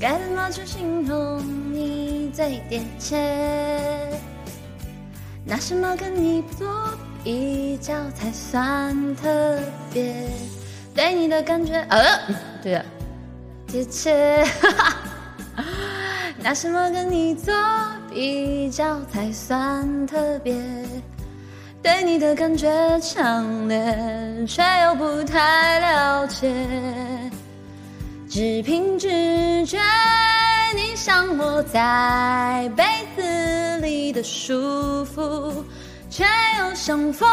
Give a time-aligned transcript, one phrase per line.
[0.00, 3.16] 该怎么去形容你最贴切？
[5.44, 6.68] 拿什么跟你做
[7.24, 9.58] 比较才算特
[9.92, 10.14] 别？
[10.94, 12.00] 对你的感觉，呃，
[12.62, 12.84] 对了，
[13.66, 14.46] 贴切。
[16.40, 17.52] 拿什么跟你做
[18.08, 20.54] 比较才算特别？
[21.82, 23.96] 对你的感觉强烈，
[24.46, 26.54] 却又不太了解。
[28.28, 29.08] 只凭直
[29.68, 29.78] 觉，
[30.74, 32.82] 你像我在被
[33.14, 35.62] 子里的舒服，
[36.08, 36.24] 却
[36.58, 37.28] 又像风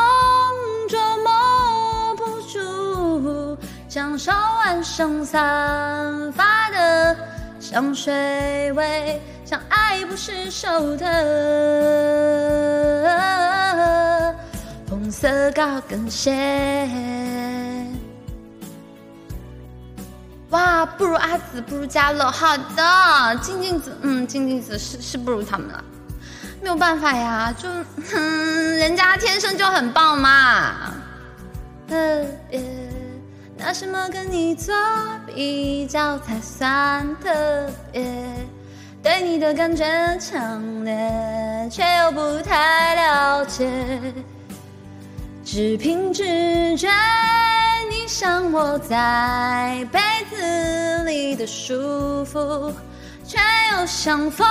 [0.89, 7.15] 捉摸不住，像手腕上散发的
[7.61, 11.05] 香水味，像爱不释手的
[14.89, 16.35] 红色高跟鞋。
[20.55, 22.31] 哇，不如阿紫，不如嘉乐。
[22.31, 25.83] 好的，静静子，嗯，静静子是是不如他们了，
[26.61, 27.67] 没有办法呀，就，
[28.13, 30.93] 嗯，人家天生就很棒嘛。
[31.89, 31.95] 特
[32.49, 32.63] 别，
[33.57, 34.73] 拿什么跟你做
[35.25, 37.29] 比较才算特
[37.91, 38.09] 别？
[39.03, 39.85] 对你的感觉
[40.19, 43.69] 强烈，却又不太了解，
[45.43, 46.87] 只凭直觉。
[48.17, 49.99] 像窝在被
[50.29, 52.71] 子里的舒服，
[53.25, 53.37] 却
[53.73, 54.47] 又像风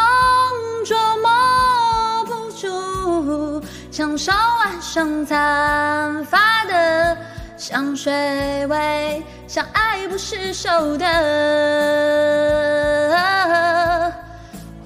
[0.84, 7.16] 捉摸不住，像手腕上散发的
[7.56, 11.06] 香水味，像爱不释手的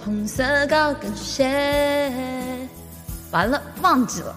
[0.04, 2.12] 红色高跟鞋。
[3.32, 4.32] 完了，忘记了。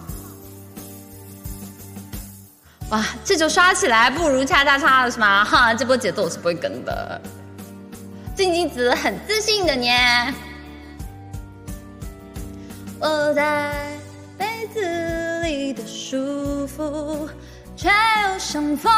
[2.92, 5.42] 哇，这就刷起来不如恰恰恰了是吗？
[5.42, 7.18] 哈，这波节奏我是不会跟的。
[8.36, 9.88] 静静子很自信的呢。
[13.00, 13.72] 我在
[14.36, 17.26] 被子里的舒服，
[17.74, 18.92] 却又像风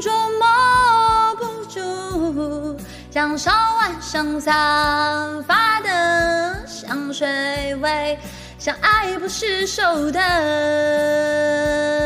[0.00, 2.78] 捉摸不住，
[3.10, 8.18] 像手腕上散发的香水味，
[8.58, 12.01] 像爱不释手的。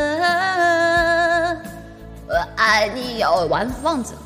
[2.89, 4.19] 你，有，完了，忘记了。